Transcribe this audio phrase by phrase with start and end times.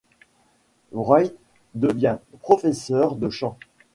[0.93, 1.35] Wright
[1.75, 3.59] devient professeure de chant.